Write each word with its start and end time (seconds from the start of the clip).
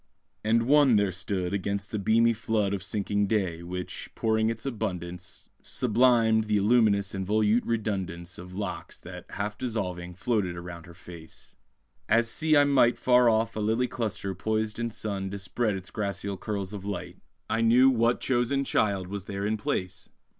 And 0.43 0.63
one 0.63 0.95
there 0.95 1.11
stood 1.11 1.53
Against 1.53 1.91
the 1.91 1.99
beamy 1.99 2.33
flood 2.33 2.73
Of 2.73 2.81
sinking 2.81 3.27
day, 3.27 3.61
which, 3.61 4.09
pouring 4.15 4.49
its 4.49 4.65
abundance, 4.65 5.51
Sublimed 5.61 6.45
the 6.45 6.57
illuminous 6.57 7.13
and 7.13 7.23
volute 7.23 7.63
redundance 7.67 8.39
Of 8.39 8.55
locks 8.55 8.99
that, 9.01 9.29
half 9.29 9.59
dissolving, 9.59 10.15
floated 10.15 10.57
round 10.59 10.87
her 10.87 10.95
face; 10.95 11.55
As 12.09 12.27
see 12.27 12.57
I 12.57 12.63
might 12.63 12.97
Far 12.97 13.29
off 13.29 13.55
a 13.55 13.59
lily 13.59 13.87
cluster 13.87 14.33
poised 14.33 14.79
in 14.79 14.89
sun 14.89 15.29
Dispread 15.29 15.75
its 15.75 15.91
gracile 15.91 16.35
curls 16.35 16.73
of 16.73 16.83
light. 16.83 17.17
I 17.47 17.61
knew 17.61 17.91
what 17.91 18.19
chosen 18.19 18.63
child 18.63 19.05
was 19.05 19.25
there 19.25 19.45
in 19.45 19.55
place! 19.55 20.09